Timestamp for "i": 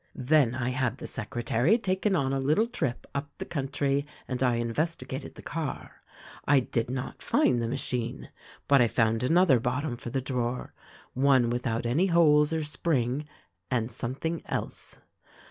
0.55-0.69, 4.41-4.55, 6.47-6.59, 8.81-8.87